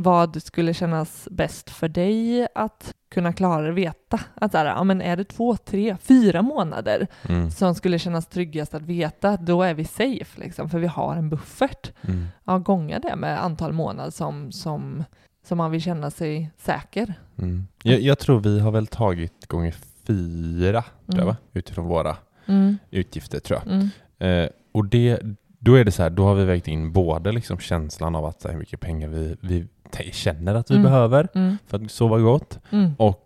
[0.00, 5.00] vad skulle kännas bäst för dig att kunna klara veta att så här, ja, men
[5.02, 7.50] är det två, tre, fyra månader Mm.
[7.50, 11.28] som skulle kännas tryggast att veta då är vi safe, liksom, för vi har en
[11.30, 11.92] buffert.
[12.02, 12.26] Mm.
[12.44, 15.04] Ja, gånga det med antal månader som, som,
[15.46, 17.14] som man vill känna sig säker.
[17.38, 17.66] Mm.
[17.82, 19.74] Jag, jag tror vi har väl tagit gånger
[20.06, 21.26] fyra, tror jag, Mm.
[21.26, 21.36] va?
[21.52, 23.72] utifrån våra Mm, utgifter tror jag.
[23.74, 23.88] mm,
[24.20, 25.20] Eh, och det,
[25.58, 28.44] då är det så här, då har vi vägt in både liksom känslan av att
[28.44, 29.66] här, hur mycket pengar vi, vi
[30.12, 30.84] känner att vi Mm.
[30.84, 33.24] behöver mm, för att sova gott mm, och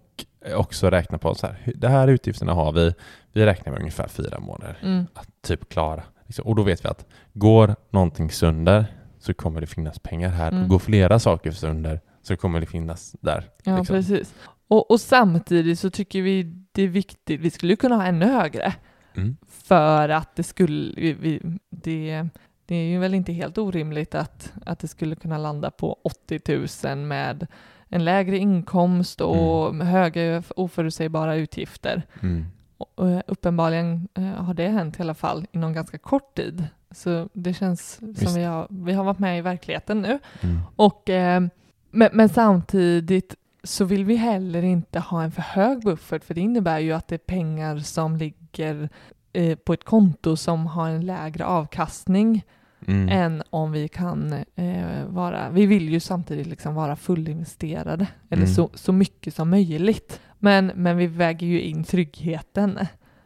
[0.57, 2.94] också räkna på så här, det här utgifterna har vi,
[3.33, 6.03] vi räknar med ungefär fyra månader mm, att typ klara.
[6.27, 6.46] Liksom.
[6.46, 8.87] Och då vet vi att går någonting sönder
[9.18, 10.48] så kommer det finnas pengar här.
[10.48, 10.62] Mm.
[10.62, 13.48] Och går flera saker sönder så kommer det finnas där.
[13.64, 13.96] ja, liksom.
[13.96, 14.35] precis.
[14.68, 18.72] Och, och samtidigt så tycker vi det är viktigt, vi skulle kunna ha ännu högre
[19.16, 19.37] Mm.
[19.48, 22.29] för att det skulle, vi, det,
[22.73, 26.41] det är ju väl inte helt orimligt att, att det skulle kunna landa på 80
[26.87, 27.47] 000 med
[27.89, 32.03] en lägre inkomst och med höga oförutsägbara utgifter.
[32.23, 32.47] Mm.
[32.79, 37.29] Och, eh, uppenbarligen eh, har det hänt i alla fall inom ganska kort tid Så
[37.33, 40.19] det känns som vi har, vi har varit med i verkligheten nu.
[40.41, 40.61] Mm.
[40.77, 41.43] Och, eh,
[41.91, 46.41] men, men samtidigt så vill vi heller inte ha en för hög buffert för det
[46.41, 48.89] innebär ju att det är pengar som ligger
[49.33, 52.45] eh, på ett konto som har en lägre avkastning
[52.88, 53.09] Mm.
[53.09, 58.55] än om vi kan eh, vara, vi vill ju samtidigt liksom vara fullinvesterade eller Mm.
[58.55, 60.21] så, så mycket som möjligt.
[60.38, 62.79] Men, men vi väger ju in tryggheten.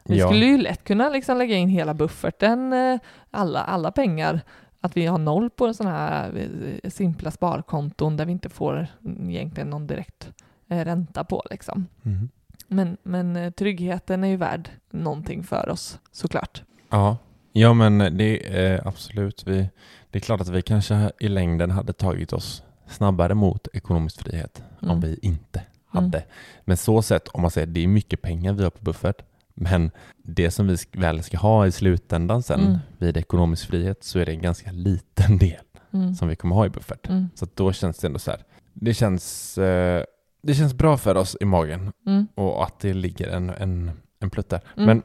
[0.05, 0.27] Vi Ja.
[0.27, 2.99] skulle ju lätt kunna liksom lägga in hela bufferten, eh,
[3.31, 4.39] alla, alla pengar,
[4.81, 6.47] att vi har noll på sådana här
[6.83, 8.87] eh, simpla sparkonton där vi inte får
[9.29, 10.31] egentligen någon direkt
[10.69, 11.85] eh, ränta på liksom.
[12.05, 12.29] Mm.
[12.67, 16.63] Men, men tryggheten är ju värd någonting för oss såklart.
[16.89, 17.17] Ja.
[17.59, 19.43] Ja, men det är absolut.
[19.47, 19.69] Vi,
[20.11, 24.63] det är klart att vi kanske i längden hade tagit oss snabbare mot ekonomisk frihet
[24.81, 25.01] om Mm.
[25.01, 26.03] vi inte Mm.
[26.05, 26.23] hade.
[26.65, 29.21] Men så sett, om man säger det är mycket pengar vi har på buffert,
[29.53, 29.91] men
[30.23, 32.77] det som vi väl ska ha i slutändan sen Mm.
[32.97, 35.61] vid ekonomisk frihet så är det en ganska liten del
[35.93, 36.15] Mm.
[36.15, 37.09] som vi kommer ha i buffert.
[37.09, 37.29] Mm.
[37.35, 38.39] Så då känns det ändå så här.
[38.73, 40.03] Det känns, eh,
[40.43, 42.27] det känns bra för oss i magen Mm.
[42.35, 44.61] och att det ligger en, en, en plutt där.
[44.77, 44.85] Mm.
[44.85, 45.03] Men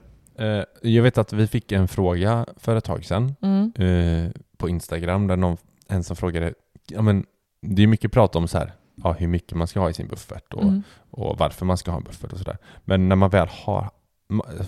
[0.82, 3.72] jag vet att vi fick en fråga för ett tag sedan Mm.
[3.76, 5.56] eh, på Instagram där någon,
[5.88, 6.54] en som frågade,
[6.88, 7.26] ja men
[7.62, 10.08] det är mycket prat om så här, ja, hur mycket man ska ha i sin
[10.08, 10.82] buffert och, Mm.
[11.10, 12.58] och varför man ska ha en buffert och sådär.
[12.84, 13.90] Men när man väl har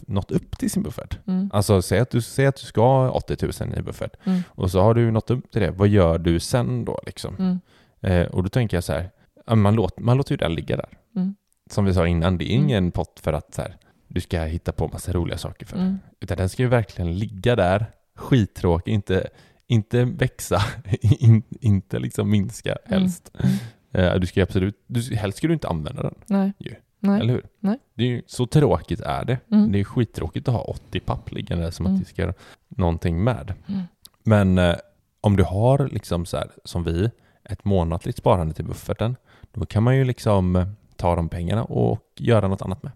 [0.07, 1.51] nått upp till sin buffert, Mm.
[1.53, 4.43] alltså säg att du, säg att du ska ha 80 000 i buffert Mm.
[4.49, 7.37] och så har du nått upp till det, vad gör du sen då liksom?
[7.39, 7.61] Mm.
[8.01, 9.11] Eh, och då tänker jag så här,
[9.57, 10.99] man, låter, man låter ju den ligga där.
[11.17, 11.35] Mm.
[11.71, 13.77] Som vi sa innan, det är ingen pott för att så här,
[14.15, 15.77] du ska hitta på massa roliga saker för.
[15.77, 15.99] Mm.
[16.21, 19.29] Utan den ska ju verkligen ligga där, skittråkig, inte,
[19.67, 20.63] inte växa,
[21.01, 23.31] in, inte liksom minska helst.
[23.39, 23.57] Mm.
[23.93, 26.53] Eh, du ska absolut, du, helst ska du inte använda den, Nej.
[26.59, 26.75] Ju.
[27.01, 27.21] Nej.
[27.21, 27.47] eller hur?
[27.61, 27.79] Nej.
[27.95, 29.39] Det är ju, så tråkigt är det.
[29.51, 29.73] Mm.
[29.73, 31.95] Det är skittråkigt att ha 80 papp liggande som Mm.
[31.95, 32.35] att du ska göra
[32.69, 33.55] någonting med.
[33.67, 33.81] Mm.
[34.25, 34.75] Men eh,
[35.21, 37.11] om du har liksom så här, som vi,
[37.45, 39.17] ett månatligt sparande till bufferten,
[39.53, 42.93] då kan man ju liksom eh, ta de pengarna och göra något annat med.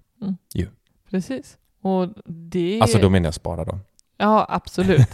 [1.11, 1.59] Precis.
[1.83, 2.81] Och det...
[2.83, 3.81] Alltså då menar jag spara dem.
[4.21, 5.09] Ja, absolut.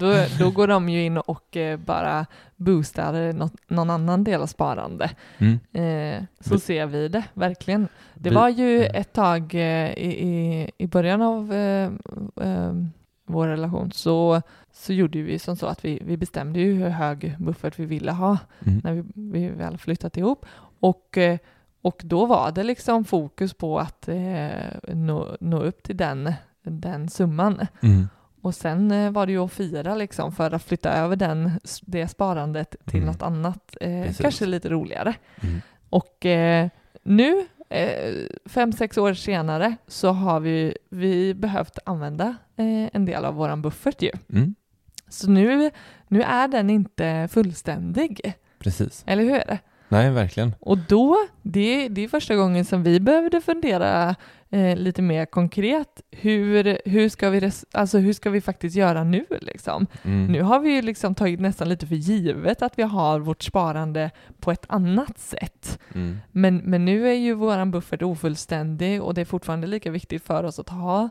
[0.00, 4.46] då, då går de ju in och eh, bara boostar något, någon annan del av
[4.46, 5.10] sparande.
[5.38, 5.58] Mm.
[5.72, 7.88] Eh, så Vi- ser vi det, verkligen.
[8.14, 11.90] Det Vi- var ju ett tag eh, i, i, i början av eh,
[12.42, 12.72] eh,
[13.26, 17.36] vår relation så, så gjorde vi som så att vi, vi bestämde ju hur hög
[17.38, 18.80] buffert vi ville ha Mm.
[18.84, 20.46] när vi, vi väl flyttat ihop.
[20.80, 21.38] Och, eh,
[21.82, 24.48] och då var det liksom fokus på att eh,
[24.94, 27.66] nå, nå upp till den, den summan.
[27.82, 28.08] Mm.
[28.42, 31.50] Och sen eh, var det ju att fira liksom för att flytta över den,
[31.82, 33.06] det sparandet till Mm.
[33.12, 35.14] något annat, eh, kanske lite roligare.
[35.42, 35.60] Mm.
[35.90, 36.68] Och eh,
[37.02, 38.14] nu, eh,
[38.46, 43.62] fem, sex år senare, så har vi, vi behövt använda eh, en del av våran
[43.62, 44.10] buffert ju.
[44.32, 44.54] Mm.
[45.08, 45.70] Så nu,
[46.08, 49.02] nu är den inte fullständig, Precis.
[49.06, 49.58] eller hur är det?
[49.90, 50.54] Nej, verkligen.
[50.60, 54.14] Och då, det, det är första gången som vi behövde fundera
[54.50, 56.02] eh, lite mer konkret.
[56.10, 59.26] Hur, hur, ska vi res, alltså hur ska vi faktiskt göra nu?
[59.40, 59.86] Liksom?
[60.02, 60.26] Mm.
[60.26, 64.10] Nu har vi ju liksom tagit nästan lite för givet att vi har vårt sparande
[64.40, 65.78] på ett annat sätt.
[65.94, 66.18] Mm.
[66.30, 70.44] Men, men nu är ju vår buffert ofullständig och det är fortfarande lika viktigt för
[70.44, 71.02] oss att ha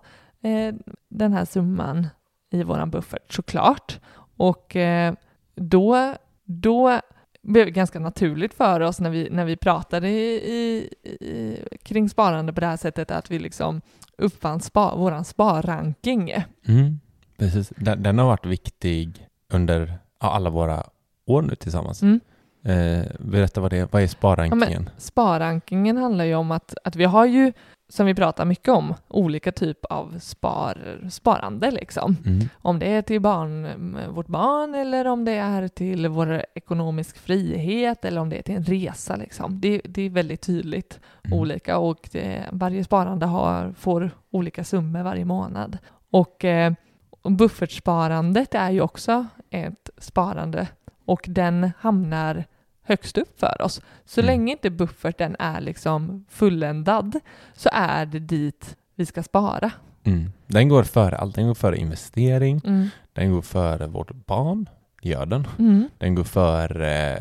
[0.43, 0.75] eh,
[1.09, 2.07] den här summan
[2.51, 3.99] i vår buffert såklart.
[4.37, 5.13] Och eh,
[5.55, 6.15] då,
[6.45, 6.99] då
[7.41, 12.53] blev ganska naturligt för oss när vi, när vi pratade i, i, i, kring sparande
[12.53, 13.81] på det här sättet att vi liksom
[14.17, 16.33] uppfann spa, våran sparranking.
[16.67, 16.99] Mm.
[17.37, 17.73] Precis.
[17.75, 20.83] Den, den har varit viktig under ja, alla våra
[21.25, 22.01] år nu tillsammans.
[22.01, 22.19] Mm.
[22.63, 23.87] Eh, berätta vad det är.
[23.91, 24.89] Vad är sparrankingen?
[24.97, 27.53] Sparrankingen handlar ju om att, att vi har ju,
[27.89, 32.15] som vi pratar mycket om, olika typ av spar, sparande liksom.
[32.25, 32.49] Mm.
[32.61, 38.05] Om det är till barn, vårt barn eller om det är till vår ekonomisk frihet
[38.05, 39.61] eller om det är till en resa liksom.
[39.61, 41.39] Det, det är väldigt tydligt Mm.
[41.39, 45.77] olika och det, varje sparande har, får olika summor varje månad.
[46.11, 46.73] Och, eh,
[47.21, 50.67] och buffertsparandet är ju också ett sparande
[51.05, 52.45] och den hamnar
[52.89, 53.81] högst upp för oss.
[54.05, 54.27] Så Mm.
[54.27, 57.19] länge inte bufferten är liksom fulländad
[57.55, 59.71] så är det dit vi ska spara.
[60.03, 60.31] Mm.
[60.47, 61.35] Den går före allt.
[61.35, 62.61] Den går före investering.
[62.65, 62.87] Mm.
[63.13, 64.69] Den går före vårt barn.
[65.01, 65.47] Gör den.
[65.59, 65.89] Mm.
[65.97, 67.13] Den går före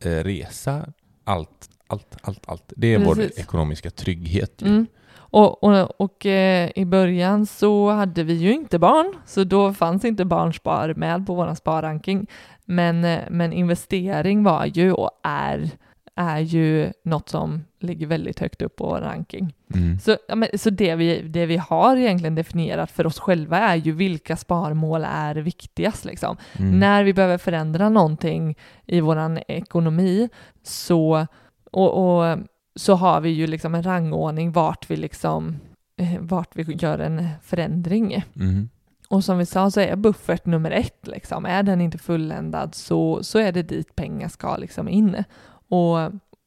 [0.00, 0.86] eh, resa.
[1.24, 2.72] Allt, allt, allt, allt.
[2.76, 3.38] Det är vår Precis.
[3.38, 4.62] ekonomiska trygghet.
[4.62, 4.86] Ju.
[5.34, 10.04] Och, och, och eh, i början så hade vi ju inte barn, så då fanns
[10.04, 12.26] inte barnspar med på vår sparranking.
[12.64, 15.70] Men, eh, men investering var ju och är,
[16.14, 19.54] är ju något som ligger väldigt högt upp på vår ranking.
[19.74, 19.98] Mm.
[19.98, 23.76] Så, ja, men, så det, vi, det vi har egentligen definierat för oss själva är
[23.76, 26.04] ju vilka sparmål är viktigast.
[26.04, 26.36] Liksom.
[26.58, 26.78] Mm.
[26.78, 30.28] När vi behöver förändra någonting i vår ekonomi
[30.62, 31.26] så,
[31.72, 32.38] och, och,
[32.76, 35.56] så har vi ju liksom en rangordning vart vi, liksom,
[35.96, 38.24] eh, vart vi gör en förändring.
[38.36, 38.68] Mm.
[39.08, 41.06] Och som vi sa så är buffert nummer ett.
[41.06, 41.46] Liksom.
[41.46, 45.24] Är den inte fulländad så, så är det dit pengar ska liksom in.
[45.68, 45.96] Och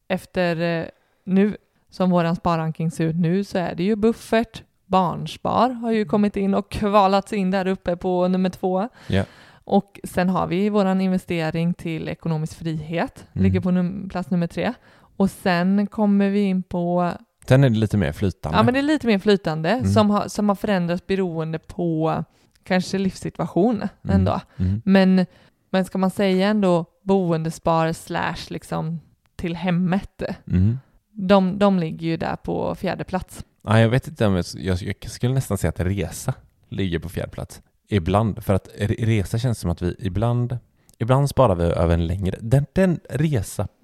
[0.08, 0.86] efter eh,
[1.24, 1.58] nu,
[1.90, 6.38] som våran sparranking ser ut nu, så är det ju buffert, barnspar har ju kommit
[6.38, 8.90] in och kvalats in där uppe på nummer två.
[9.08, 9.24] Ja.
[9.64, 13.44] Och sen har vi våran investering till ekonomisk frihet, Mm.
[13.44, 14.74] ligger på num- plats nummer tre.
[15.18, 17.12] Och sen kommer vi in på
[17.48, 18.58] Sen är det lite mer flytande.
[18.58, 19.86] Ja, men det är lite mer flytande Mm.
[19.86, 22.24] som, har, som har förändrats beroende på
[22.64, 24.16] kanske livssituation Mm.
[24.16, 24.42] ändå.
[24.58, 24.82] Mm.
[24.86, 25.26] Men,
[25.72, 29.00] men ska man säga ändå boendespar slash liksom
[29.36, 30.80] till hemmet, Mm.
[31.12, 33.46] de, de ligger ju där på fjärde plats.
[33.64, 34.46] Ja, jag vet inte om jag,
[34.82, 36.34] jag, skulle nästan säga att resa
[36.70, 37.62] ligger på fjärde plats.
[37.90, 40.58] Ibland, för att re- resa känns som att vi ibland,
[40.98, 43.00] ibland sparar vi över en längre, den, den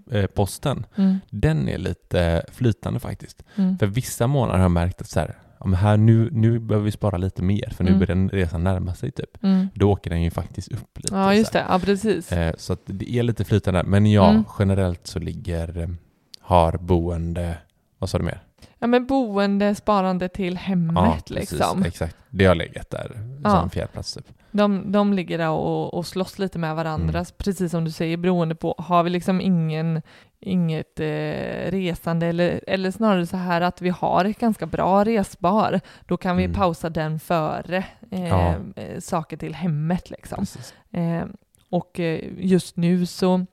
[0.09, 1.19] resaposten, Mm.
[1.29, 3.43] den är lite flytande faktiskt.
[3.55, 3.77] Mm.
[3.77, 6.91] För vissa månader har jag märkt att så här, ja, här nu, nu behöver vi
[6.91, 7.99] spara lite mer, för nu Mm.
[7.99, 9.43] börjar den resan närma sig typ.
[9.43, 9.67] Mm.
[9.75, 11.15] Då åker den ju faktiskt upp lite.
[11.15, 11.65] Ja, just det.
[11.69, 12.31] Ja, precis.
[12.31, 14.43] Eh, Så det är lite flytande, men ja, Mm.
[14.59, 15.89] generellt så ligger, eh,
[16.39, 17.57] har boende,
[17.99, 18.43] vad sa du mer?
[18.79, 21.83] Ja, men boende, sparande till hemmet liksom.
[21.83, 22.15] exakt.
[22.29, 23.11] Det har legat där
[23.43, 23.49] Ja.
[23.49, 24.25] som fjärdeplats typ.
[24.53, 27.25] De, de ligger där och, och slåss lite med varandra, Mm.
[27.37, 30.01] precis som du säger, beroende på, har vi liksom ingen,
[30.39, 35.79] inget eh, resande eller, eller snarare så här att vi har ett ganska bra resbar,
[36.05, 36.55] då kan vi Mm.
[36.55, 38.55] pausa den före eh, Ja.
[38.75, 40.45] eh, saker till hemmet liksom.
[40.91, 41.23] Eh,
[41.69, 43.45] och eh, just nu så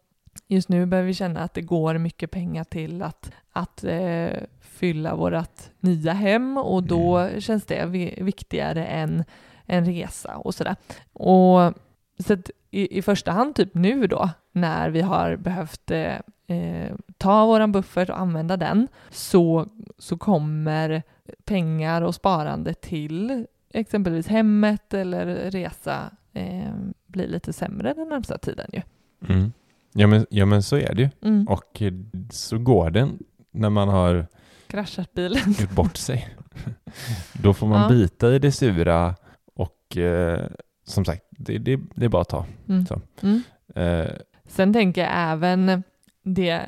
[0.48, 4.28] Just nu behöver vi känna att det går mycket pengar till att, att eh,
[4.60, 7.40] fylla vårt nya hem och då Mm.
[7.40, 9.24] känns det vi- viktigare än
[9.70, 10.76] en resa och sådär.
[11.12, 11.72] Och
[12.18, 16.14] så att i, i första hand typ nu då när vi har behövt eh,
[16.46, 19.66] eh, ta våran buffert och använda den så,
[19.98, 21.02] så kommer
[21.44, 26.72] pengar och sparande till exempelvis hemmet eller resa eh,
[27.06, 28.83] bli lite sämre den närmsta tiden ju.
[29.28, 29.52] Mm.
[29.92, 31.09] Ja, men, ja men så är det ju.
[31.22, 31.48] Mm.
[31.48, 31.83] Och
[32.30, 33.09] så går det
[33.50, 34.26] när man har
[34.66, 35.54] Kraschat bilen.
[35.61, 36.37] gjort bort sig.
[37.33, 37.88] Då får man Ja.
[37.88, 39.14] bita i det sura
[39.90, 40.46] och eh,
[40.85, 42.46] som sagt, det, det, det är bara att ta.
[42.68, 42.85] Mm.
[43.22, 43.42] Mm.
[43.74, 44.11] Eh,
[44.46, 45.83] Sen tänker jag även
[46.22, 46.62] det,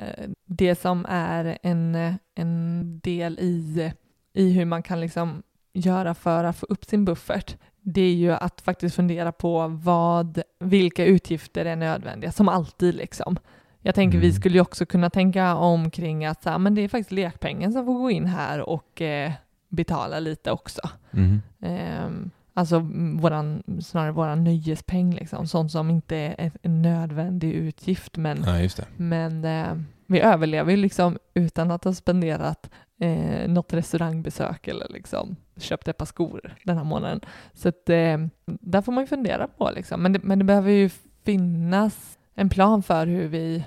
[0.47, 1.97] det som är en,
[2.35, 3.93] en del i,
[4.33, 7.57] i hur man kan liksom göra för att få upp sin buffert.
[7.81, 13.37] Det är ju att faktiskt fundera på vad, vilka utgifter är nödvändiga, som alltid liksom.
[13.81, 14.35] Jag tänker vi Mm.
[14.41, 17.87] skulle ju också kunna tänka omkring att så här, men det är faktiskt lekpengen som
[17.87, 19.33] får gå in här och eh,
[19.69, 20.81] betala lite också.
[21.11, 21.43] mm.
[21.61, 22.79] Ehm, alltså
[23.21, 25.47] våran, snarare våran nöjespeng, liksom.
[25.47, 28.17] sånt som inte är en nödvändig utgift.
[28.17, 28.85] Men, Ja, det.
[28.97, 29.75] men eh,
[30.07, 36.07] vi överlever liksom utan att ha spenderat eh, något restaurangbesök eller liksom köpt ett par
[36.07, 37.21] skor den här månaden.
[37.55, 39.71] Så att, eh, där får man ju fundera på.
[39.75, 40.03] Liksom.
[40.03, 40.91] Men, det, men det behöver ju
[41.25, 43.65] finnas en plan för hur vi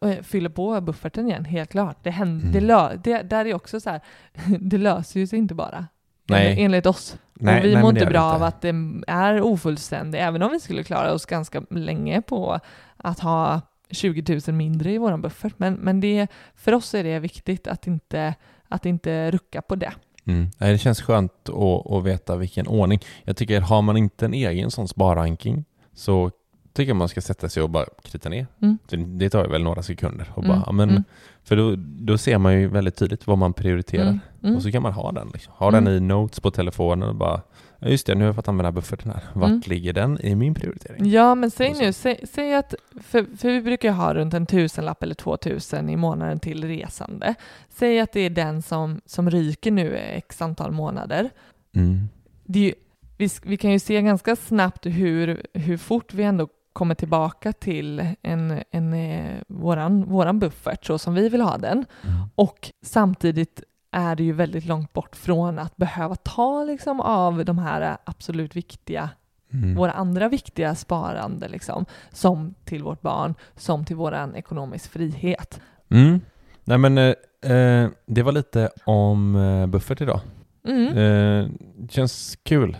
[0.00, 1.96] eh, fyller på bufferten igen, helt klart.
[2.02, 2.66] Det, händer, det, Mm.
[2.68, 4.00] lö, det där är också så här,
[4.60, 5.86] det löser ju sig inte bara.
[6.28, 6.56] Nej.
[6.58, 7.16] Enligt oss.
[7.34, 8.36] Nej, vi nej, mår det inte det bra inte.
[8.36, 8.74] av att det
[9.06, 12.60] är ofullständigt, även om vi skulle klara oss ganska länge på
[12.96, 13.60] att ha
[13.90, 15.54] 20 000 mindre i vår buffert.
[15.56, 18.34] Men, men det, för oss är det viktigt att inte,
[18.68, 19.92] att inte rucka på det.
[20.26, 20.50] Mm.
[20.58, 23.00] Det känns skönt att, att veta vilken ordning.
[23.24, 26.30] Jag tycker, har man inte en egen sån sparranking så
[26.72, 28.46] tycker jag man ska sätta sig och bara krita ner.
[28.62, 28.78] Mm.
[28.90, 30.32] Så Det tar ju väl några sekunder.
[30.34, 31.04] Och Mm, bara, ja, men, mm.
[31.44, 34.02] För då, då ser man ju väldigt tydligt vad man prioriterar.
[34.08, 34.56] Mm, mm.
[34.56, 35.30] Och så kan man ha den.
[35.32, 35.52] Liksom.
[35.56, 35.84] Ha Mm.
[35.84, 37.40] den i notes på telefonen och bara,
[37.78, 39.22] ja just det, nu har jag fått använda bufferten här.
[39.32, 39.62] Vart Mm.
[39.66, 41.10] ligger den i min prioritering?
[41.10, 45.02] Ja, men säg nu, säg, säg att, för, för vi brukar ha runt en tusenlapp
[45.02, 47.34] eller två tusen i månaden till resande.
[47.68, 51.30] Säg att det är den som, som ryker nu x antal månader.
[51.76, 52.08] Mm.
[52.44, 52.74] det är ju,
[53.16, 58.06] vi, vi kan ju se ganska snabbt hur, hur fort vi ändå kommer tillbaka till
[58.22, 61.84] en, en, eh, våran, våran buffert så som vi vill ha den.
[62.02, 62.16] Mm.
[62.34, 67.58] Och samtidigt är det ju väldigt långt bort från att behöva ta liksom av de
[67.58, 69.10] här absolut viktiga,
[69.52, 69.74] Mm.
[69.74, 75.60] våra andra viktiga sparande liksom, som till vårt barn, som till våran ekonomisk frihet.
[75.90, 76.20] Mm.
[76.64, 77.14] Nej men eh,
[77.52, 80.20] eh, det var lite om eh, buffert idag.
[80.68, 80.96] Mm.
[80.98, 81.48] Eh,
[81.88, 82.76] känns kul.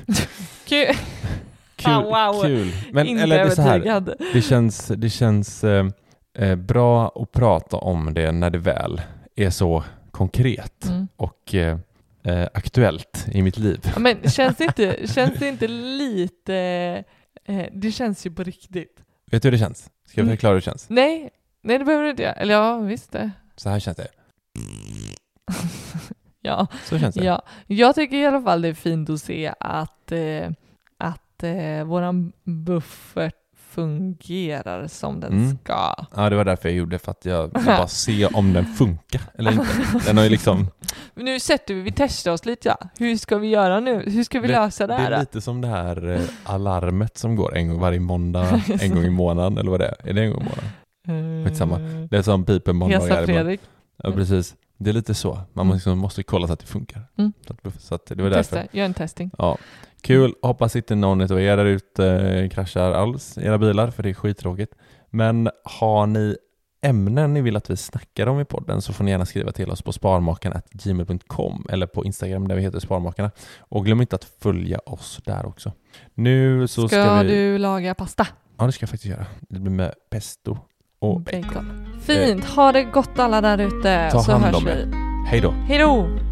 [0.68, 0.86] Kul.
[1.84, 2.42] Kul, Ah, wow.
[2.42, 2.72] kul.
[2.92, 5.86] Men, Inte eller det här, det känns, det känns, eh,
[6.38, 9.00] eh, bra att prata om det när det väl
[9.36, 11.08] är så konkret Mm.
[11.16, 11.78] och eh,
[12.24, 13.80] eh, aktuellt i mitt liv.
[13.94, 16.54] Ja, men känns det inte, känns det inte lite...
[17.44, 18.96] Eh, det känns ju på riktigt.
[19.30, 19.90] Vet du hur det känns?
[20.06, 20.36] Ska jag Mm.
[20.36, 20.86] förklara hur det känns?
[20.88, 21.30] Nej,
[21.62, 22.24] nej det behöver du inte.
[22.24, 23.30] Eller ja, visst det.
[23.56, 24.08] Så här känns det.
[26.44, 27.24] Ja, Så känns det.
[27.24, 27.42] ja.
[27.66, 30.50] Jag tycker i alla fall det är fint att se att, eh,
[31.48, 33.34] att eh, våran buffert
[33.70, 35.56] fungerar som den Mm.
[35.64, 35.94] ska.
[36.16, 39.20] Ja, det var därför jag gjorde, för att jag vill bara se om den funkar
[39.38, 39.66] eller inte.
[40.06, 40.66] Den har ju liksom,
[41.14, 42.88] Men nu sätter vi, vi testar oss lite ja.
[42.98, 44.02] Hur ska vi göra nu?
[44.10, 45.10] Hur ska vi Det- lösa det det här?
[45.10, 49.04] är lite som det här eh, alarmet som går en gång varje måndag, en gång
[49.04, 50.08] i månaden, eller vad det är.
[50.08, 51.40] Är det en gång i månaden?
[51.42, 51.78] Eh, skitsamma.
[52.10, 53.26] Det är som piper måndagar Hesa.
[53.26, 53.60] Fredrik.
[54.02, 54.54] Ja, precis.
[54.78, 55.34] Det är lite så.
[55.52, 55.74] Man Mm.
[55.76, 57.02] måste, måste kolla så att det funkar.
[57.18, 57.32] Mm.
[57.46, 58.56] Så, att, så att det var därför.
[58.56, 59.30] Testa, gör en testing.
[59.38, 59.58] Ja.
[60.02, 64.02] Kul, hoppas inte någon av er där ute eh, kraschar alls i era bilar, för
[64.02, 64.74] det är skittråkigt.
[65.10, 66.36] Men har ni
[66.82, 69.70] ämnen ni vill att vi snackar om i podden så får ni gärna skriva till
[69.70, 73.30] oss på sparmakarna.gmail.com eller på Instagram där vi heter Sparmakarna.
[73.58, 75.72] Och glöm inte att följa oss där också.
[76.14, 77.28] Nu så Ska, ska, vi...
[77.28, 78.26] du laga pasta?
[78.58, 79.26] Ja, det ska jag faktiskt göra.
[79.40, 80.58] Det blir med pesto
[80.98, 81.42] och bacon.
[81.42, 82.00] Bacon.
[82.00, 84.96] Fint, ha det gott alla där ute så hörs om vi.
[85.26, 85.50] Hej då!
[85.50, 86.31] Hej då!